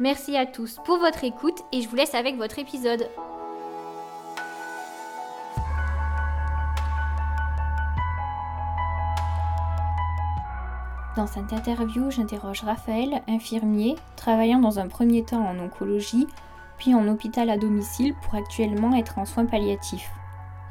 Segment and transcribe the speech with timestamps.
[0.00, 3.10] Merci à tous pour votre écoute et je vous laisse avec votre épisode.
[11.16, 16.28] Dans cette interview, j'interroge Raphaël, infirmier, travaillant dans un premier temps en oncologie,
[16.76, 20.12] puis en hôpital à domicile pour actuellement être en soins palliatifs.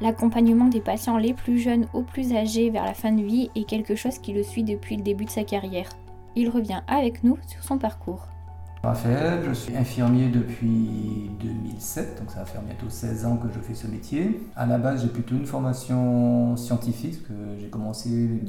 [0.00, 3.68] L'accompagnement des patients les plus jeunes aux plus âgés vers la fin de vie est
[3.68, 5.90] quelque chose qui le suit depuis le début de sa carrière.
[6.34, 8.26] Il revient avec nous sur son parcours.
[8.82, 13.58] Raphaël, je suis infirmier depuis 2007, donc ça va faire bientôt 16 ans que je
[13.58, 14.40] fais ce métier.
[14.54, 18.40] À la base, j'ai plutôt une formation scientifique, parce que j'ai commencé,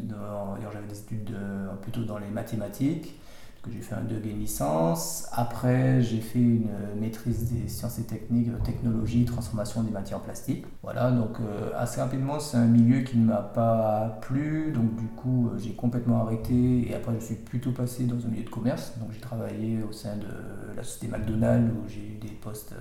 [0.72, 1.36] j'avais des études
[1.82, 3.29] plutôt dans les mathématiques que
[3.72, 5.28] j'ai fait un deuxième licence.
[5.32, 10.66] Après, j'ai fait une maîtrise des sciences et techniques, euh, technologie, transformation des matières plastiques.
[10.84, 14.72] Voilà, donc euh, assez rapidement, c'est un milieu qui ne m'a pas plu.
[14.74, 18.30] Donc du coup, euh, j'ai complètement arrêté et après, je suis plutôt passé dans un
[18.30, 18.94] milieu de commerce.
[19.00, 22.74] Donc j'ai travaillé au sein de la société McDonald's où j'ai eu des postes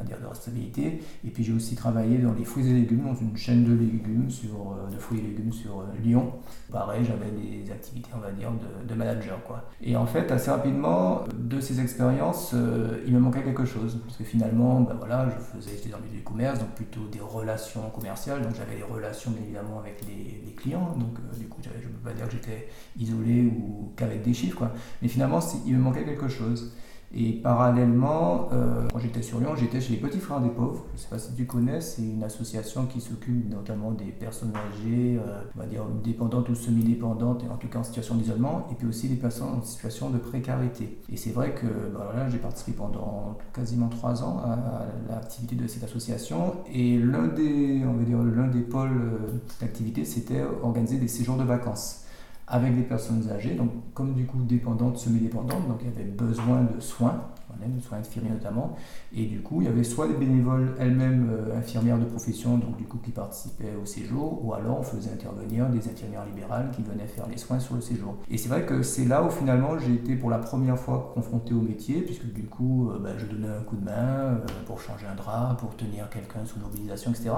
[0.00, 1.02] dire, de responsabilité.
[1.24, 4.30] Et puis j'ai aussi travaillé dans les fruits et légumes, dans une chaîne de légumes,
[4.30, 6.32] sur, euh, de fruits et légumes sur euh, Lyon.
[6.70, 8.50] Pareil, j'avais des activités, on va dire,
[8.88, 9.42] de, manager.
[9.44, 9.68] Quoi.
[9.82, 14.00] Et en fait, assez rapidement, de ces expériences, euh, il me manquait quelque chose.
[14.04, 17.20] Parce que finalement, ben voilà, je faisais, j'étais dans le du commerce, donc plutôt des
[17.20, 18.42] relations commerciales.
[18.42, 20.94] Donc j'avais des relations, bien évidemment, avec les, les clients.
[20.98, 24.56] Donc du coup, je ne peux pas dire que j'étais isolé ou qu'avec des chiffres.
[24.56, 24.72] Quoi.
[25.00, 26.72] Mais finalement, il me manquait quelque chose.
[27.14, 30.84] Et parallèlement, euh, quand j'étais sur Lyon, j'étais chez les Petits Frères des Pauvres.
[30.92, 34.52] Je ne sais pas si tu connais, c'est une association qui s'occupe notamment des personnes
[34.56, 38.66] âgées, euh, on va dire dépendantes ou semi-dépendantes, et en tout cas en situation d'isolement,
[38.70, 40.98] et puis aussi des personnes en situation de précarité.
[41.12, 45.84] Et c'est vrai que bah j'ai participé pendant quasiment trois ans à, l'activité de cette
[45.84, 51.08] association, et l'un des, on va dire, l'un des pôles euh, d'activité, c'était organiser des
[51.08, 52.02] séjours de vacances
[52.46, 56.62] avec des personnes âgées, donc comme du coup dépendantes, semi-dépendantes, donc il y avait besoin
[56.62, 57.28] de soins,
[57.60, 58.76] de soins infirmiers notamment,
[59.14, 62.76] et du coup il y avait soit des bénévoles elles-mêmes euh, infirmières de profession, donc
[62.76, 66.82] du coup qui participaient au séjour, ou alors on faisait intervenir des infirmières libérales qui
[66.82, 68.16] venaient faire les soins sur le séjour.
[68.30, 71.54] Et c'est vrai que c'est là où finalement j'ai été pour la première fois confronté
[71.54, 74.80] au métier, puisque du coup euh, bah, je donnais un coup de main euh, pour
[74.80, 77.30] changer un drap, pour tenir quelqu'un sous mobilisation, etc.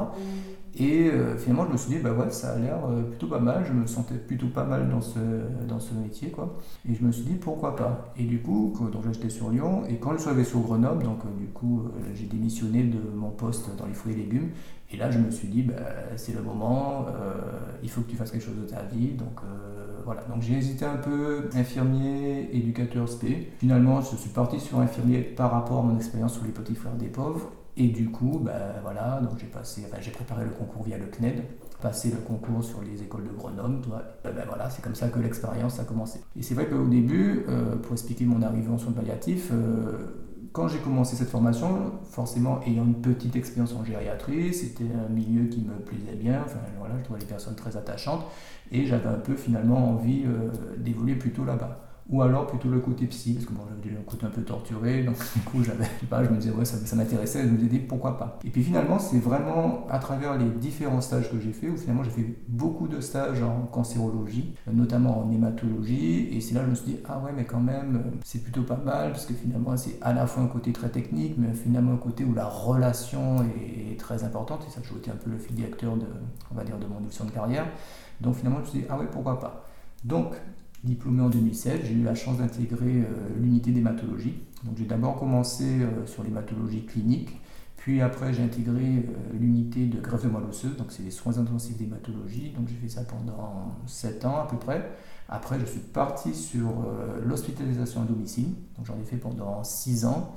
[0.76, 2.78] Et finalement je me suis dit, bah ouais, ça a l'air
[3.10, 5.18] plutôt pas mal, je me sentais plutôt pas mal dans ce,
[5.68, 6.58] dans ce métier, quoi.
[6.88, 9.96] Et je me suis dit, pourquoi pas Et du coup, donc j'étais sur Lyon, et
[10.04, 11.84] quand je suis arrivé sur Grenoble, donc du coup
[12.14, 14.50] j'ai démissionné de mon poste dans les fruits et légumes,
[14.92, 15.74] et là je me suis dit, bah,
[16.16, 17.06] c'est le moment,
[17.82, 19.40] il faut que tu fasses quelque chose de ta vie, donc
[20.04, 20.22] voilà.
[20.24, 23.56] Donc j'ai hésité un peu, infirmier, éducateur SP.
[23.58, 26.96] Finalement, je suis parti sur infirmier par rapport à mon expérience sur les petits frères
[26.96, 30.84] des pauvres, et du coup, bah, voilà, donc j'ai passé, enfin, j'ai préparé le concours
[30.84, 31.42] via le CNED,
[31.84, 33.86] passé le concours sur les écoles de Grenoble.
[34.24, 36.18] Ben, ben voilà, c'est comme ça que l'expérience a commencé.
[36.34, 39.98] Et c'est vrai qu'au début, euh, pour expliquer mon arrivée en soins palliatifs, euh,
[40.52, 45.46] quand j'ai commencé cette formation, forcément ayant une petite expérience en gériatrie, c'était un milieu
[45.48, 48.24] qui me plaisait bien, enfin voilà, je trouvais les personnes très attachantes,
[48.72, 53.06] et j'avais un peu finalement envie euh, d'évoluer plutôt là-bas ou alors plutôt le côté
[53.06, 56.30] psy, parce que bon, j'avais un côté un peu torturé, donc du coup, j'avais, je,
[56.30, 58.38] me disais, ouais, ça, ça m'intéressait, je me disais, pourquoi pas.
[58.44, 62.04] Et puis finalement, c'est vraiment à travers les différents stages que j'ai fait, où finalement
[62.04, 66.70] j'ai fait beaucoup de stages en cancérologie, notamment en hématologie, et c'est là que je
[66.70, 69.76] me suis dit, ah ouais, mais quand même, c'est plutôt pas mal, parce que finalement,
[69.76, 73.42] c'est à la fois un côté très technique, mais finalement un côté où la relation
[73.42, 76.06] est très importante, et ça toujours été un peu le fil directeur de,
[76.52, 77.66] on va dire, de mon évolution de carrière.
[78.20, 79.66] Donc finalement, je me suis dit, ah ouais, pourquoi pas.
[80.04, 80.34] Donc,
[80.84, 83.04] diplômé en 2007, j'ai eu la chance d'intégrer euh,
[83.40, 84.42] l'unité d'hématologie.
[84.76, 87.30] J'ai d'abord commencé euh, sur l'hématologie clinique,
[87.76, 91.38] puis après j'ai intégré euh, l'unité de greffe de moelle osseuse, donc c'est les soins
[91.38, 92.52] intensifs d'hématologie.
[92.56, 94.90] Donc j'ai fait ça pendant 7 ans à peu près.
[95.28, 96.68] Après je suis parti sur
[97.24, 100.36] l'hospitalisation à domicile, donc j'en ai fait pendant 6 ans.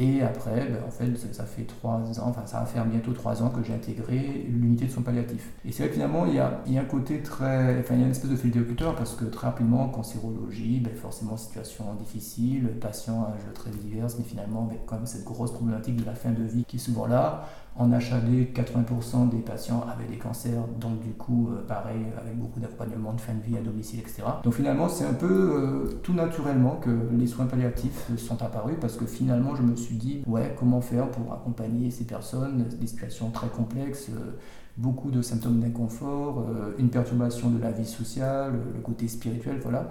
[0.00, 3.42] Et après, ben, en fait, ça, fait trois ans, enfin ça va faire bientôt trois
[3.42, 5.50] ans que j'ai intégré l'unité de soins palliatifs.
[5.64, 7.94] Et c'est vrai que finalement, il y a, il y a un côté très, enfin
[7.94, 8.52] il y a une espèce de fil
[8.96, 14.24] parce que très rapidement, cancérologie, ben, forcément situation difficile, patient à âge très divers, mais
[14.24, 17.06] finalement, ben, quand même cette grosse problématique de la fin de vie qui est souvent
[17.06, 17.48] là.
[17.78, 22.58] En HAD, 80% des patients avaient des cancers, donc du coup, euh, pareil, avec beaucoup
[22.58, 24.24] d'accompagnement de fin de vie à domicile, etc.
[24.42, 28.96] Donc finalement, c'est un peu euh, tout naturellement que les soins palliatifs sont apparus, parce
[28.96, 33.30] que finalement, je me suis dit, ouais, comment faire pour accompagner ces personnes, des situations
[33.30, 34.32] très complexes euh,
[34.76, 36.46] beaucoup de symptômes d'inconfort,
[36.78, 39.90] une perturbation de la vie sociale, le côté spirituel, voilà.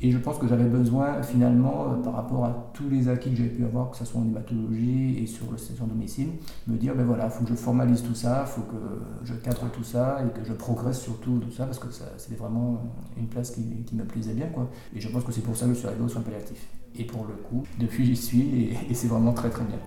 [0.00, 3.36] Et je pense que j'avais besoin finalement, euh, par rapport à tous les acquis que
[3.36, 6.28] j'ai pu avoir, que ce soit en hématologie et sur le station domicile,
[6.66, 9.34] me dire, ben voilà, il faut que je formalise tout ça, il faut que je
[9.34, 11.86] cadre tout ça et que je progresse sur tout, ça, parce que
[12.18, 12.82] c'était vraiment
[13.16, 13.62] une place qui,
[13.94, 14.46] me plaisait bien.
[14.46, 14.68] Quoi.
[14.94, 16.66] Et je pense que c'est pour ça que je suis arrivé aux soins palliatifs.
[16.96, 19.78] Et pour le coup, depuis j'y suis et, et c'est vraiment très très bien.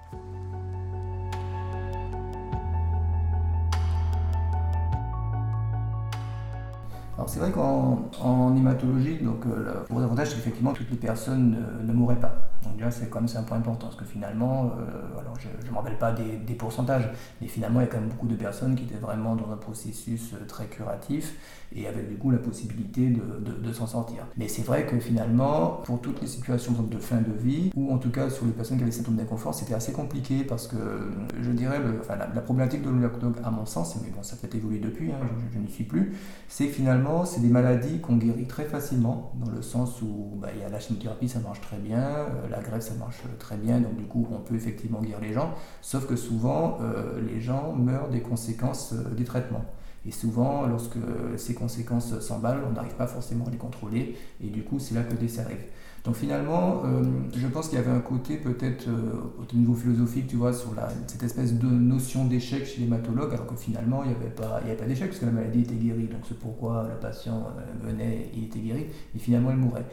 [7.27, 11.93] C'est vrai qu'en hématologie, donc, euh, le gros avantage c'est qu'effectivement toutes les personnes ne,
[11.93, 12.49] mourraient pas.
[12.63, 15.71] Donc déjà c'est quand même un point important, parce que finalement, euh, alors je ne
[15.71, 17.09] me rappelle pas des, pourcentages,
[17.39, 19.57] mais finalement il y a quand même beaucoup de personnes qui étaient vraiment dans un
[19.57, 21.35] processus euh, très curatif
[21.75, 24.25] et avec du coup la possibilité de, s'en sortir.
[24.37, 27.97] Mais c'est vrai que finalement, pour toutes les situations de fin de vie, ou en
[27.97, 31.11] tout cas sur les personnes qui avaient des symptômes d'inconfort, c'était assez compliqué parce que
[31.39, 31.79] je dirais,
[32.09, 35.17] la, problématique de l'oncologue à mon sens, mais bon ça peut évoluer depuis, hein,
[35.53, 36.13] je, n'y suis plus,
[36.47, 36.77] c'est que
[37.25, 40.69] c'est des maladies qu'on guérit très facilement, dans le sens où bah, il y a
[40.69, 44.05] la chimiothérapie, ça marche très bien, euh, la greffe, ça marche très bien, donc du
[44.05, 48.21] coup on peut effectivement guérir les gens, sauf que souvent euh, les gens meurent des
[48.21, 49.65] conséquences euh, des traitements.
[50.05, 50.97] Et souvent, lorsque
[51.35, 55.03] ces conséquences s'emballent, on n'arrive pas forcément à les contrôler, et du coup, c'est là
[55.03, 55.65] que le décès arrive.
[56.03, 57.03] Donc finalement, euh,
[57.35, 60.73] je pense qu'il y avait un côté peut-être euh, au niveau philosophique, tu vois, sur
[60.73, 64.61] la, cette espèce de notion d'échec chez l'hématologue, alors que finalement, il n'y avait pas,
[64.61, 68.31] pas d'échec, parce que la maladie était guérie, donc c'est pourquoi le patient euh, venait,
[68.33, 68.85] il était guéri,
[69.15, 69.85] et finalement, il mourait.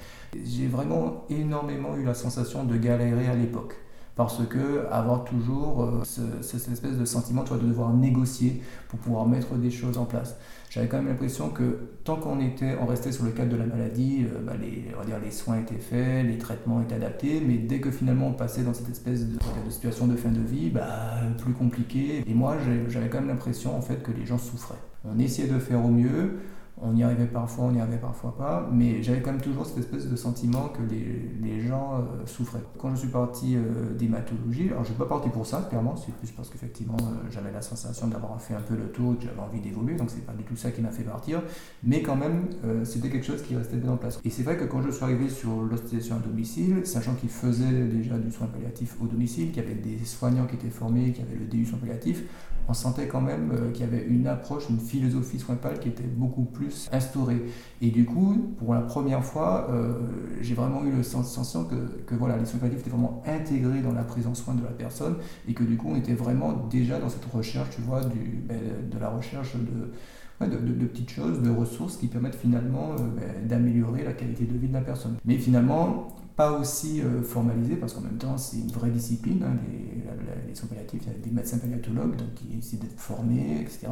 [0.45, 3.75] J'ai vraiment énormément eu la sensation de galérer à l'époque
[4.17, 9.55] parce que avoir toujours euh, cette espèce de sentiment de devoir négocier pour pouvoir mettre
[9.57, 10.37] des choses en place.
[10.71, 13.67] J'avais quand même l'impression que tant qu'on était, on restait sur le cadre de la
[13.67, 17.41] maladie, euh, bah, les, on va dire, les soins étaient faits, les traitements étaient adaptés,
[17.47, 19.39] mais dès que finalement on passait dans cette espèce de,
[19.71, 22.25] situation de fin de vie, bah, plus compliqué.
[22.27, 22.57] Et moi,
[22.89, 24.75] j'avais quand même l'impression en fait que les gens souffraient.
[25.05, 26.39] On essayait de faire au mieux,
[26.85, 29.79] on y arrivait parfois, on n'y arrivait parfois pas, mais j'avais quand même toujours cette
[29.79, 32.63] espèce de sentiment que les, gens euh, souffraient.
[32.79, 35.97] Quand je suis parti euh, d'hématologie, alors je ne suis pas parti pour ça, clairement,
[35.97, 39.25] c'est plus parce qu'effectivement euh, j'avais la sensation d'avoir fait un peu le tour, que
[39.25, 41.43] j'avais envie d'évoluer, donc c'est pas du tout ça qui m'a fait partir,
[41.83, 42.49] mais quand même
[42.85, 44.21] c'était quelque chose qui restait bien en place.
[44.25, 47.85] Et c'est vrai que quand je suis arrivé sur l'hospitalisation à domicile, sachant qu'ils faisaient
[47.87, 51.23] déjà du soin palliatif au domicile, qu'il y avait des soignants qui étaient formés, qui
[51.23, 52.25] avaient le DU soin palliatif,
[52.69, 56.03] on sentait quand même euh, qu'il y avait une approche, une philosophie soin qui était
[56.03, 57.43] beaucoup plus instaurée.
[57.81, 59.95] Et du coup, pour la première fois, euh,
[60.41, 64.05] j'ai vraiment eu le sensation que, voilà, les soins palliatifs étaient vraiment intégrés dans la
[64.05, 65.17] prise en soin de la personne
[65.49, 68.59] et que du coup, on était vraiment déjà dans cette recherche, tu vois, ben,
[68.91, 74.13] de la recherche de, petites choses, de ressources qui permettent finalement euh, ben, d'améliorer la
[74.13, 75.17] qualité de vie de la personne.
[75.25, 79.57] Mais finalement, pas aussi euh, formalisé parce qu'en même temps c'est une vraie discipline, hein,
[79.69, 83.61] les, les, soins palliatifs, il y a des médecins palliatologues donc, qui essaient d'être formés,
[83.61, 83.87] etc.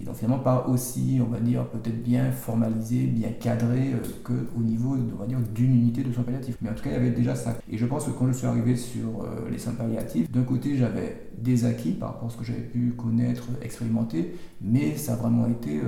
[0.00, 4.60] Et donc finalement pas aussi, on va dire, peut-être bien formalisé, bien cadré euh, qu'au
[4.60, 6.56] niveau, on va dire, d'une unité de soins palliatifs.
[6.60, 7.56] Mais en tout cas il y avait déjà ça.
[7.70, 10.76] Et je pense que quand je suis arrivé sur euh, les soins palliatifs, d'un côté
[10.76, 15.16] j'avais des acquis par rapport à ce que j'avais pu connaître, expérimenter, mais ça a
[15.16, 15.80] vraiment été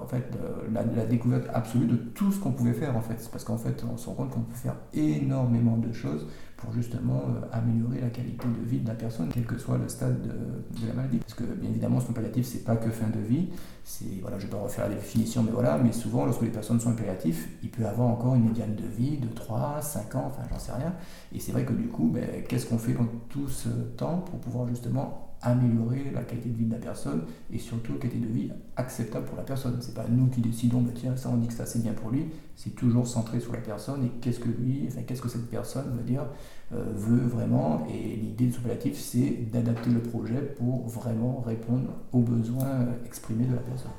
[0.00, 0.36] en fait
[0.72, 3.28] la, la, découverte absolue de tout ce qu'on pouvait faire en fait.
[3.30, 6.26] Parce qu'en fait on se rend compte qu'on peut faire énormément de choses
[6.58, 9.88] pour justement euh, améliorer la qualité de vie de la personne, quel que soit le
[9.88, 11.18] stade de, la maladie.
[11.18, 13.48] Parce que bien évidemment, soins palliatif, c'est pas que fin de vie.
[13.84, 15.78] C'est voilà, je vais pas refaire la définition, mais voilà.
[15.78, 19.18] Mais souvent, lorsque les personnes sont palliatifs, il peut avoir encore une médiane de vie
[19.18, 20.94] de 3, 5 ans, enfin, j'en sais rien.
[21.32, 24.40] Et c'est vrai que du coup, ben, qu'est-ce qu'on fait dans tout ce temps pour
[24.40, 28.26] pouvoir justement améliorer la qualité de vie de la personne et surtout la qualité de
[28.26, 29.76] vie acceptable pour la personne.
[29.80, 32.10] C'est pas nous qui décidons, bah, tiens, ça on dit que ça c'est bien pour
[32.10, 32.26] lui,
[32.56, 35.96] c'est toujours centré sur la personne et qu'est-ce que lui, enfin, qu'est-ce que cette personne
[35.96, 36.26] veut dire,
[36.72, 37.86] euh, veut vraiment.
[37.88, 38.60] Et l'idée de ce
[38.94, 43.90] c'est d'adapter le projet pour vraiment répondre aux besoins exprimés de la personne.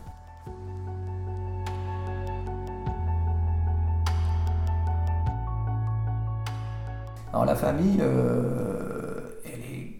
[7.31, 8.88] Alors la famille, euh,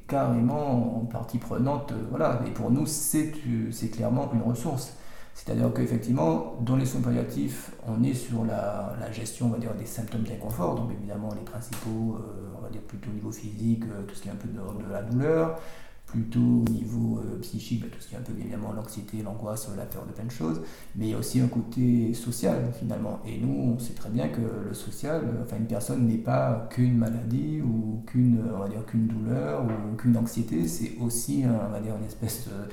[0.09, 1.91] carrément en partie prenante.
[1.91, 2.41] Euh, voilà.
[2.45, 3.31] Et pour nous, c'est
[3.91, 4.93] clairement une ressource.
[5.33, 10.23] C'est-à-dire qu'effectivement, dans les soins palliatifs, on est sur la, gestion on va des symptômes
[10.23, 14.15] d'inconfort, donc évidemment les principaux, euh, on va dire plutôt au niveau physique, euh, tout
[14.15, 15.57] ce qui est un peu de la douleur,
[16.11, 19.69] plutôt au niveau euh, psychique, bah, tout ce qui est un peu évidemment l'anxiété, l'angoisse,
[19.77, 20.61] la peur de plein de choses,
[20.95, 23.19] mais il y a aussi un côté social finalement.
[23.25, 26.67] Et nous, on sait très bien que le social, euh, enfin une personne n'est pas
[26.71, 31.71] qu'une maladie ou qu'une, on va dire qu'une douleur ou qu'une anxiété, c'est aussi, on
[31.71, 32.69] va dire, une espèce de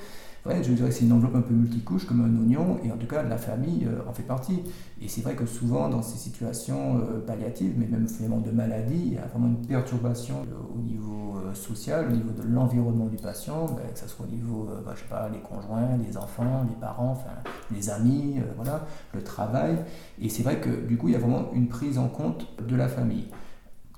[0.61, 3.07] je dirais que c'est une enveloppe un peu multicouche comme un oignon, et en tout
[3.07, 4.63] cas la famille euh, en fait partie.
[5.01, 9.01] Et c'est vrai que souvent dans ces situations euh, palliatives, mais même finalement de maladie,
[9.05, 13.17] il y a vraiment une perturbation euh, au niveau social, au niveau de l'environnement du
[13.17, 16.65] patient, ben, que ce soit au niveau, ben, je sais pas, les conjoints, les enfants,
[16.67, 17.35] les parents, enfin,
[17.73, 19.77] les amis, voilà, le travail.
[20.21, 22.75] Et c'est vrai que du coup il y a vraiment une prise en compte de
[22.75, 23.27] la famille.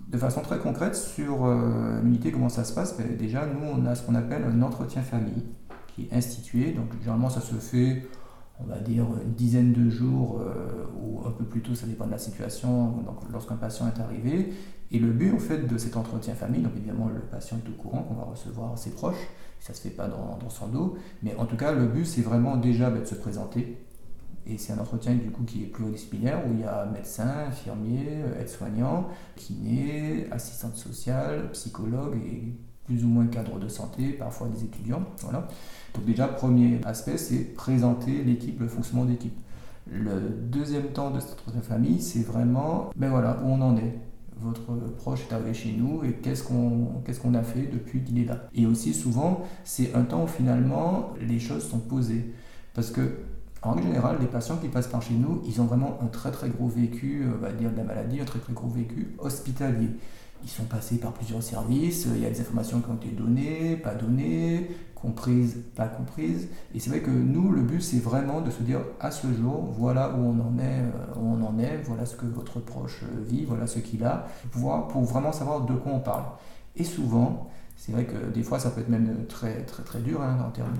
[0.07, 1.47] De façon très concrète, sur
[2.03, 5.01] l'unité, comment ça se passe ben, Déjà, nous, on a ce qu'on appelle un entretien
[5.01, 5.43] famille
[6.11, 6.71] institué.
[6.71, 8.07] Donc généralement ça se fait,
[8.59, 12.05] on va dire, une dizaine de jours euh, ou un peu plus tôt, ça dépend
[12.05, 14.53] de la situation, donc lorsqu'un patient est arrivé.
[14.91, 17.73] Et le but en fait de cet entretien famille, donc évidemment le patient est au
[17.73, 19.27] courant qu'on va recevoir ses proches,
[19.59, 22.57] ça se fait pas dans, son dos, mais en tout cas le but c'est vraiment
[22.57, 23.77] déjà bah, de se présenter.
[24.47, 28.23] Et c'est un entretien du coup qui est pluridisciplinaire où il y a médecin, infirmier,
[28.39, 32.55] aide-soignant, kiné, assistante sociale, psychologue et
[32.89, 35.03] plus ou moins cadre de santé, parfois des étudiants.
[35.21, 35.47] Voilà.
[35.93, 39.37] Donc déjà, premier aspect, c'est présenter l'équipe, le fonctionnement d'équipe.
[39.91, 43.93] Le deuxième temps de cette famille, c'est vraiment, ben voilà, où on en est.
[44.41, 48.19] Votre proche est arrivé chez nous et qu'est-ce qu'on qu'est-ce qu'on a fait depuis qu'il
[48.19, 48.47] est là.
[48.55, 52.33] Et aussi souvent, c'est un temps où finalement les choses sont posées.
[52.73, 53.17] Parce que
[53.61, 56.31] en règle générale, les patients qui passent par chez nous, ils ont vraiment un très
[56.31, 59.13] très gros vécu, euh, on va dire de la maladie, un très très gros vécu
[59.19, 59.89] hospitalier.
[60.43, 63.75] Ils sont passés par plusieurs services, il y a des informations qui ont été données,
[63.75, 66.47] pas données, comprises, pas comprises.
[66.73, 69.69] Et c'est vrai que nous, le but, c'est vraiment de se dire à ce jour,
[69.77, 73.03] voilà où on en est, euh, où on en est, voilà ce que votre proche
[73.27, 76.25] vit, voilà ce qu'il a, pour, pour vraiment savoir de quoi on parle.
[76.75, 80.21] Et souvent, c'est vrai que des fois ça peut être même très très très dur
[80.21, 80.75] hein, en termes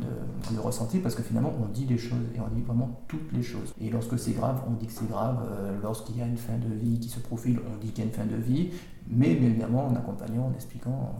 [0.51, 3.41] de, ressenti parce que finalement on dit les choses et on dit vraiment toutes les
[3.41, 3.73] choses.
[3.79, 5.37] Et lorsque c'est grave, on dit que c'est grave.
[5.49, 8.07] Euh, lorsqu'il y a une fin de vie qui se profile, on dit qu'il y
[8.07, 8.71] a une fin de vie.
[9.07, 11.13] Mais bien évidemment en accompagnant, en expliquant,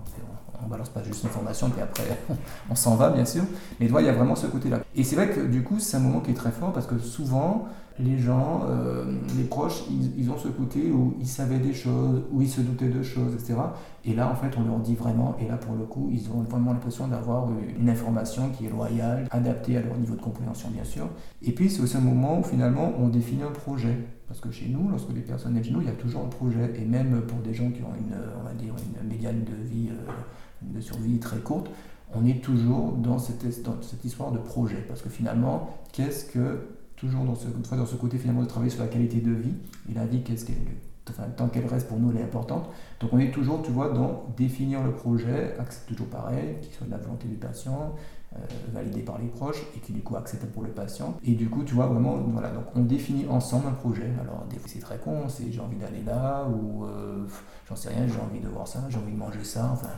[0.62, 2.04] on, ne balance pas juste une formation puis après
[2.70, 3.44] on s'en va bien sûr.
[3.80, 4.80] Mais il y a vraiment ce côté-là.
[4.96, 6.98] Et c'est vrai que du coup c'est un moment qui est très fort parce que
[7.00, 7.68] souvent
[8.00, 9.04] les gens, euh,
[9.38, 9.84] les proches,
[10.18, 13.34] ils, ont ce côté où ils savaient des choses, où ils se doutaient de choses,
[13.34, 13.56] etc.
[14.06, 16.42] Et là, en fait, on leur dit vraiment, et là, pour le coup, ils ont
[16.44, 20.86] vraiment l'impression d'avoir une information qui est loyale, adaptée à leur niveau de compréhension, bien
[20.86, 21.10] sûr.
[21.42, 23.98] Et puis, c'est aussi un moment où, finalement, on définit un projet.
[24.30, 26.30] Parce que chez nous, lorsque des personnes viennent chez nous, il y a toujours un
[26.30, 26.74] projet.
[26.80, 29.90] Et même pour des gens qui ont une, on va dire, une médiane de vie,
[29.90, 30.12] euh,
[30.62, 31.70] de survie très courte,
[32.14, 34.86] on est toujours dans cette, dans cette histoire de projet.
[34.88, 36.60] Parce que finalement, qu'est-ce que
[37.00, 39.54] toujours dans ce, dans ce côté finalement de travailler sur la qualité de vie.
[39.88, 40.58] Il dit qu'est-ce qu'elle,
[41.10, 42.70] enfin, tant qu'elle reste pour nous, elle est importante.
[43.00, 46.86] Donc on est toujours, tu vois, dans définir le projet, c'est toujours pareil, qui soit
[46.86, 47.96] de la volonté du patient,
[48.74, 51.18] validé par les proches et qui du coup acceptable pour le patient.
[51.24, 54.12] Et du coup, tu vois vraiment, voilà, donc on définit ensemble un projet.
[54.22, 57.26] Alors des fois c'est très con, c'est j'ai envie d'aller là ou euh,
[57.68, 59.90] j'en sais rien, j'ai envie de voir ça, j'ai envie de manger ça, enfin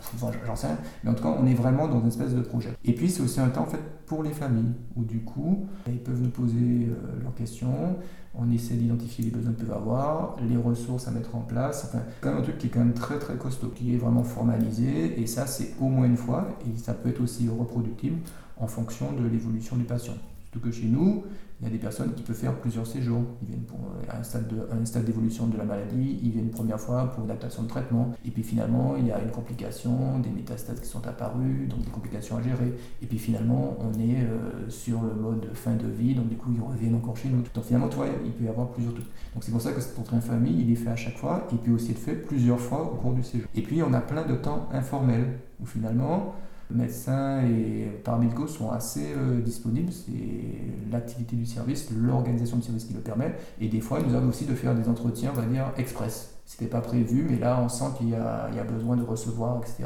[0.45, 0.77] j'en sais rien.
[1.03, 2.71] Mais en tout cas, on est vraiment dans une espèce de projet.
[2.85, 6.01] Et puis c'est aussi un temps en fait pour les familles où du coup ils
[6.01, 7.97] peuvent nous poser euh, leurs questions
[8.33, 11.85] on essaie d'identifier les besoins qu'ils peuvent avoir, les ressources à mettre en place.
[11.87, 14.23] Enfin, quand même un truc qui est quand même très très costaud, qui est vraiment
[14.23, 18.17] formalisé, et ça c'est au moins une fois, et ça peut être aussi reproductible
[18.57, 20.13] en fonction de l'évolution du patient.
[20.51, 21.23] Surtout que chez nous,
[21.61, 23.21] il y a des personnes qui peuvent faire plusieurs séjours.
[23.43, 23.77] Ils viennent pour
[24.09, 27.67] un stade, d'évolution de la maladie, ils viennent une première fois pour une adaptation de
[27.67, 31.83] traitement, et puis finalement il y a une complication, des métastases qui sont apparues, donc
[31.83, 32.73] des complications à gérer.
[33.01, 36.51] Et puis finalement on est euh, sur le mode fin de vie, donc du coup
[36.53, 37.43] ils reviennent encore chez nous.
[37.53, 39.05] Donc finalement tu vois, il peut y avoir plusieurs trucs.
[39.33, 41.55] Donc c'est pour ça que cet train famille, il est fait à chaque fois, et
[41.57, 43.47] puis aussi être fait plusieurs fois au cours du séjour.
[43.53, 46.33] Et puis on a plein de temps informels, où finalement
[46.73, 49.91] médecins et paramédicaux sont assez euh, disponibles.
[49.91, 53.35] C'est l'activité du service, l'organisation du service qui le permet.
[53.59, 56.35] Et des fois, il nous arrive aussi de faire des entretiens, on va dire, express.
[56.45, 59.85] C'était pas prévu, mais là, on sent qu'il y, a besoin de recevoir, etc.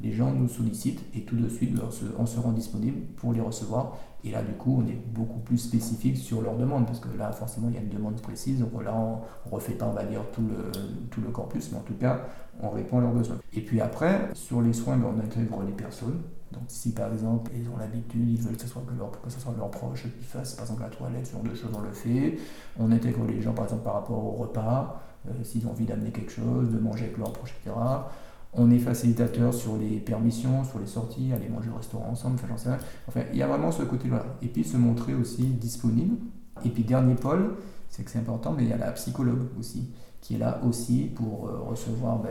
[0.00, 1.78] Les gens nous sollicitent et tout de suite,
[2.18, 3.96] on se rend disponible pour les recevoir.
[4.24, 7.32] Et là, du coup, on est beaucoup plus spécifique sur leurs demandes, parce que là,
[7.32, 8.60] forcément, il y a une demande précise.
[8.60, 10.70] Donc là, on ne refait pas, on va dire, tout le,
[11.10, 12.20] tout corpus, mais en tout cas,
[12.62, 13.38] on répond à leurs besoins.
[13.54, 16.20] Et puis après, sur les soins, ben, on intègre les personnes.
[16.52, 19.30] Donc si par exemple ils ont l'habitude, ils veulent que ce soit, que, leur, que
[19.30, 21.80] ce soit leurs proches qui fassent par exemple la toilette, ce genre de choses, on
[21.80, 22.38] le fait.
[22.78, 26.10] On intègre les gens par exemple par rapport au repas, euh, s'ils ont envie d'amener
[26.10, 27.76] quelque chose, de manger avec leurs proches, etc.
[28.52, 32.48] On est facilitateur sur les permissions, sur les sorties, aller manger au restaurant ensemble, enfin
[32.48, 32.78] j'en sais rien.
[33.06, 34.24] Enfin, il y a vraiment ce côté-là.
[34.42, 36.16] Et puis se montrer aussi disponible.
[36.64, 37.54] Et puis dernier pôle,
[37.88, 39.90] c'est que c'est important, mais il y a la psychologue aussi
[40.20, 42.30] qui est là aussi pour euh, recevoir ben,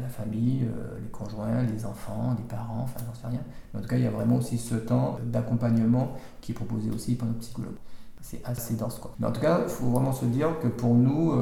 [0.00, 0.68] la famille,
[1.00, 3.40] les conjoints, les enfants, les parents, enfin j'en sais rien.
[3.72, 6.90] Mais en tout cas, il y a vraiment aussi ce temps d'accompagnement qui est proposé
[6.90, 7.76] aussi par notre psychologue.
[8.20, 9.14] C'est assez dense quoi.
[9.18, 11.32] Mais en tout cas, il faut vraiment se dire que pour nous,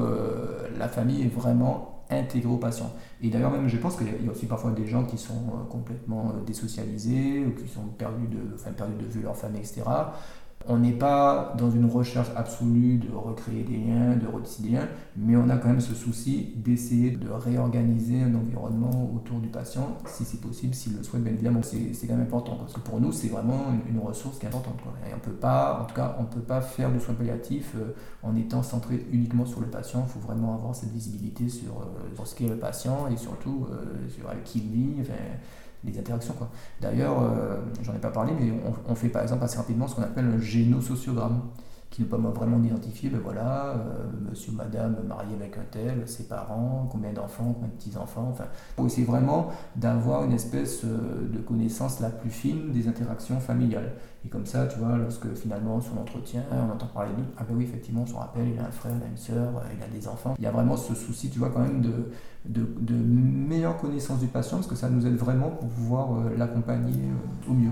[0.79, 2.93] la famille est vraiment intégrée au patient.
[3.23, 6.33] Et d'ailleurs même, je pense qu'il y a aussi parfois des gens qui sont complètement
[6.47, 9.83] désocialisés ou qui sont perdus de, de vue leur famille, etc.
[10.69, 14.89] On n'est pas dans une recherche absolue de recréer des liens, de retisser des liens,
[15.17, 19.97] mais on a quand même ce souci d'essayer de réorganiser un environnement autour du patient,
[20.05, 21.61] si c'est possible, s'il le souhaite, bien évidemment.
[21.63, 24.77] C'est quand même important, parce que pour nous, c'est vraiment une, ressource qui est importante.
[25.23, 28.35] Peut pas, en tout cas, on ne peut pas faire du soin palliatif euh, en
[28.37, 30.05] étant centré uniquement sur le patient.
[30.07, 33.67] Il faut vraiment avoir cette visibilité sur, euh, sur ce qu'est le patient et surtout
[33.71, 35.03] euh, sur qui il vit
[35.85, 36.35] les interactions.
[36.81, 38.53] D'ailleurs, euh, j'en ai pas parlé, mais
[38.89, 41.43] on, fait par exemple assez rapidement ce qu'on appelle un génosociogramme,
[41.91, 46.29] qui nous permet vraiment d'identifier, ben voilà, euh, monsieur, madame marié avec un tel, ses
[46.29, 48.45] parents, combien d'enfants, combien de petits-enfants, enfin,
[48.77, 53.93] pour essayer vraiment d'avoir une espèce euh, de connaissance la plus fine des interactions familiales.
[54.25, 57.57] Et comme ça, tu vois, lorsque finalement, sur l'entretien, on entend parler de ah ben
[57.57, 59.89] oui, effectivement, on se rappelle, il a un frère, il a une soeur, il a
[59.89, 60.35] des enfants.
[60.39, 62.13] Il y a vraiment ce souci, tu vois, quand même de,
[62.45, 66.93] de, meilleure connaissance du patient, parce que ça nous aide vraiment pour pouvoir euh, l'accompagner
[66.93, 67.71] euh, au mieux.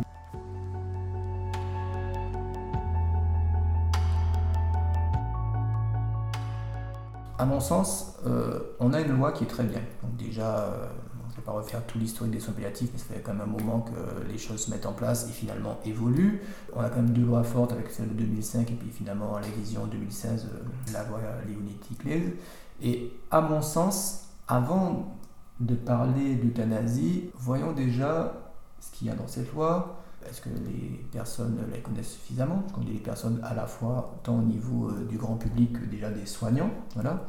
[7.38, 9.80] À mon sens, euh, on a une loi qui est très bien.
[10.02, 10.74] Donc déjà,
[11.28, 13.42] je ne vais pas refaire tout l'historique des soins palliatifs, mais ça fait quand même
[13.42, 16.42] un moment que les choses se mettent en place et finalement évoluent.
[16.74, 19.46] On a quand même deux lois fortes avec celle de 2005 et puis finalement la
[19.46, 20.48] vision 2016,
[20.92, 22.32] la loi Léonetti-Claise.
[22.82, 25.16] Et à mon sens, avant
[25.60, 28.32] de parler d'euthanasie, voyons déjà
[28.80, 30.00] ce qu'il y a dans cette loi.
[30.28, 32.64] Est-ce que les personnes la connaissent suffisamment?
[32.68, 35.84] Je connais les personnes à la fois tant au niveau euh, du grand public que
[35.84, 36.70] déjà des soignants.
[36.94, 37.26] Voilà.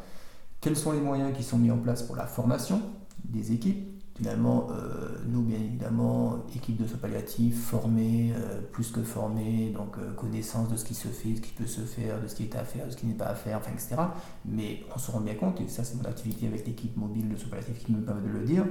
[0.61, 2.81] Quels sont les moyens qui sont mis en place pour la formation
[3.23, 3.99] des équipes?
[4.19, 9.97] Finalement, euh, nous, bien évidemment, équipe de soins palliatifs, formés, euh, plus que formés, donc
[9.97, 12.35] euh, connaissance de ce qui se fait, de ce qui peut se faire, de ce
[12.35, 13.95] qui est à faire, de ce qui n'est pas à faire, enfin, etc.
[14.43, 17.37] Mais on se rend bien compte, et ça c'est mon activité avec l'équipe mobile de
[17.37, 18.65] soins palliatifs qui me permet de le dire,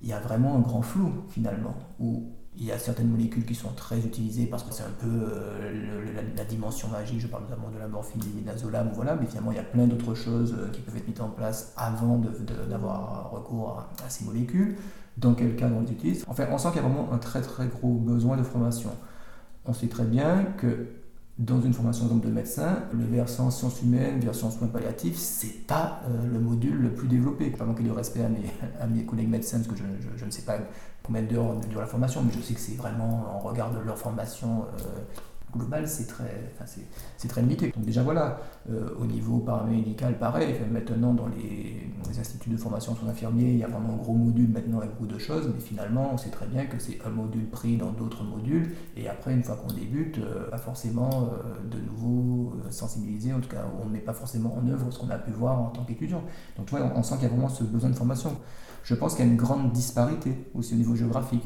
[0.00, 3.54] il y a vraiment un grand flou finalement, où il y a certaines molécules qui
[3.54, 6.04] sont très utilisées parce que c'est un peu euh,
[6.36, 9.56] la, dimension magique, je parle notamment de la morphine, du midazolam, voilà, mais finalement il
[9.56, 12.20] y a plein d'autres choses euh, qui peuvent être mises en place avant
[12.68, 14.76] d'avoir recours à, ces molécules,
[15.16, 16.24] dans quel cas on les utilise?
[16.28, 18.90] Enfin, on sent qu'il y a vraiment un très très gros besoin de formation.
[19.66, 20.86] On sait très bien que
[21.38, 26.26] dans une formation de médecin, le versant sciences humaines, version soins palliatifs, c'est pas euh,
[26.32, 27.50] le module le plus développé.
[27.50, 28.44] Pas manquer de respect à mes,
[28.80, 29.82] à mes collègues médecins, parce que je,
[30.16, 30.58] je, ne sais pas
[31.02, 33.98] combien d'heures dure la formation, mais je sais que c'est vraiment en regard de leur
[33.98, 35.00] formation euh,
[35.56, 36.52] global, c'est très,
[37.16, 37.72] c'est, très limité.
[37.74, 38.40] Donc déjà voilà,
[38.70, 40.54] euh, au niveau paramédical, pareil.
[40.70, 44.48] Maintenant, dans les, instituts de formation sur infirmiers, il y a vraiment un gros module
[44.48, 47.48] maintenant avec beaucoup de choses, mais finalement, on sait très bien que c'est un module
[47.48, 51.80] pris dans d'autres modules, et après, une fois qu'on débute, euh, pas forcément euh, de
[51.80, 55.18] nouveau sensibiliser, en tout cas, on ne met pas forcément en œuvre ce qu'on a
[55.18, 56.22] pu voir en tant qu'étudiant.
[56.56, 58.36] Donc tu vois, on sent qu'il y a vraiment ce besoin de formation.
[58.84, 61.44] Je pense qu'il y a une grande disparité aussi au niveau géographique.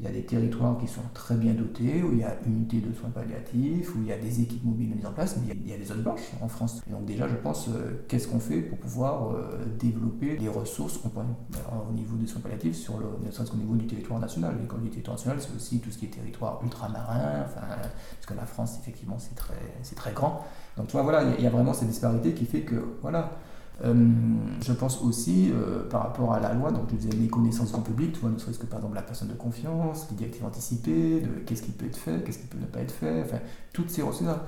[0.00, 2.78] Il y a des territoires qui sont très bien dotés, où il y a unité
[2.78, 5.68] de soins palliatifs, où il y a des équipes mobiles mises en place, mais il
[5.68, 6.80] y a, des zones blanches en France.
[6.90, 11.92] Donc déjà, je pense, euh, qu'est-ce qu'on fait pour pouvoir euh, développer des ressources au
[11.92, 14.54] niveau des soins palliatifs, sur le, ne serait-ce qu'au niveau du territoire national.
[14.64, 18.34] Et quand du territoire national, c'est aussi tout ce qui est territoire ultramarin, parce que
[18.34, 19.54] la France, effectivement, c'est très,
[19.96, 20.46] très grand.
[20.78, 23.49] Donc tu vois, voilà, il y, a vraiment cette disparité qui fait que, voilà, euh,
[23.82, 27.82] je pense aussi, euh, par rapport à la loi, donc je disais les connaissances grand
[27.82, 31.20] public, tu vois, ne serait-ce que par exemple la personne de confiance, les directives anticipées,
[31.20, 33.38] de qu'est-ce qui peut être fait, qu'est-ce qui peut ne pas être fait, enfin,
[33.72, 34.44] toutes ces ressources-là.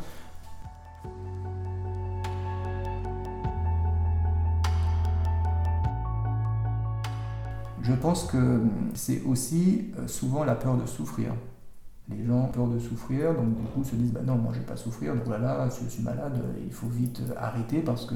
[7.83, 8.61] Je pense que
[8.95, 11.33] c'est aussi euh, souvent la peur de souffrir.
[12.19, 14.61] Les gens ont peur de souffrir, donc du coup se disent bah non, moi je
[14.61, 18.15] vais pas souffrir, donc voilà, si je suis malade, il faut vite arrêter parce que.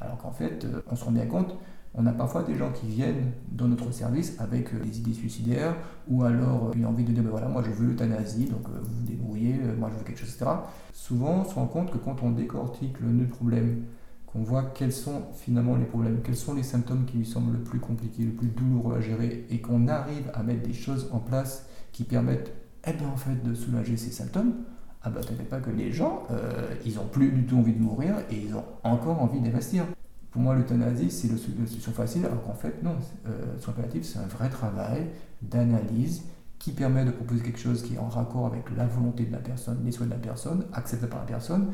[0.00, 1.56] Alors qu'en fait, on se rend bien compte,
[1.94, 5.74] on a parfois des gens qui viennent dans notre service avec des idées suicidaires
[6.08, 8.94] ou alors une envie de dire ben voilà, moi je veux l'euthanasie, donc euh, vous
[9.00, 10.50] vous débrouillez, euh, moi je veux quelque chose, etc.
[10.92, 13.84] Souvent, on se rend compte que quand on décortique le nœud problème,
[14.26, 17.64] qu'on voit quels sont finalement les problèmes, quels sont les symptômes qui lui semblent le
[17.64, 21.18] plus compliqués, le plus douloureux à gérer, et qu'on arrive à mettre des choses en
[21.18, 22.52] place qui permettent
[22.86, 24.54] eh bien, en fait, de soulager ces symptômes,
[25.02, 27.82] ah bah t'inquiète pas que les gens, euh, ils ont plus du tout envie de
[27.82, 29.84] mourir et ils ont encore envie d'investir.
[30.30, 32.96] Pour moi, l'euthanasie, c'est la solution facile, alors qu'en fait, non.
[33.26, 35.06] Euh, soin palliatif, c'est un vrai travail
[35.42, 36.22] d'analyse
[36.58, 39.38] qui permet de proposer quelque chose qui est en raccord avec la volonté de la
[39.38, 41.72] personne, les souhaits de la personne, accepté par la personne,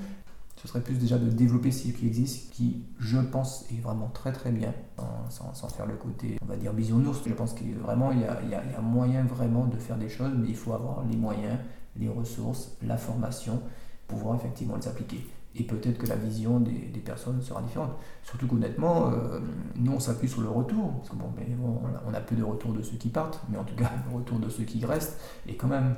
[0.56, 4.32] ce serait plus déjà de développer ce qui existe, qui, je pense, est vraiment très
[4.32, 4.72] très bien,
[5.28, 7.20] sans, sans, faire le côté, on va dire, bisounours.
[7.26, 10.72] Je pense qu'il il y, a, moyen vraiment de faire des choses, mais il faut
[10.72, 11.58] avoir les moyens,
[11.96, 13.60] les ressources, la formation,
[14.08, 15.26] pour pouvoir effectivement les appliquer
[15.58, 17.92] et peut-être que la vision des, personnes sera différente.
[18.22, 19.40] Surtout qu'honnêtement, euh,
[19.76, 22.42] nous on s'appuie sur le retour, parce que bon, mais bon, on, a, peu de
[22.42, 25.18] retour de ceux qui partent, mais en tout cas le retour de ceux qui restent,
[25.46, 25.94] et quand même,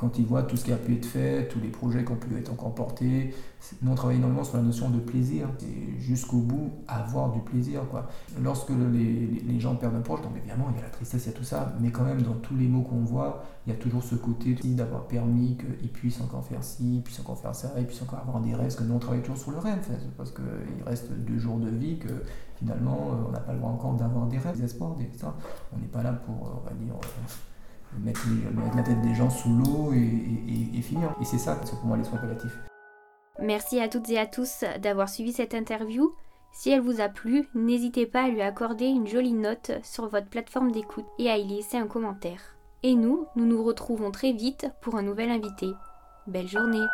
[0.00, 2.16] quand ils voient tout ce qui a pu être fait, tous les projets qui ont
[2.16, 3.34] pu être encore portés.
[3.82, 5.46] Nous, on travaille énormément sur la notion de plaisir.
[5.58, 7.82] C'est jusqu'au bout avoir du plaisir.
[7.90, 8.08] Quoi.
[8.42, 11.36] Lorsque les, gens perdent un proche, évidemment, il y a la tristesse, il y a
[11.36, 14.02] tout ça, mais quand même, dans tous les mots qu'on voit, il y a toujours
[14.02, 18.00] ce côté d'avoir permis qu'ils puissent encore faire ci, puissent encore faire ça, ils puissent
[18.00, 19.86] encore avoir des rêves, nous, on travaille toujours sur le rêve,
[20.16, 22.22] parce qu'il reste deux jours de vie que
[22.56, 25.34] finalement, on n'a pas le droit encore d'avoir des rêves, des espoirs, des, ça.
[25.74, 26.94] On n'est pas là pour, on va dire,
[27.98, 28.26] mettre,
[28.76, 31.14] la tête des gens sous l'eau et, finir.
[31.20, 32.58] Et c'est ça, c'est pour moi les soins palliatifs.
[33.40, 36.14] Merci à toutes et à tous d'avoir suivi cette interview.
[36.52, 40.28] Si elle vous a plu, n'hésitez pas à lui accorder une jolie note sur votre
[40.28, 42.56] plateforme d'écoute et à y laisser un commentaire.
[42.82, 45.68] Et nous, nous nous retrouvons très vite pour un nouvel invité.
[46.26, 46.84] Belle journée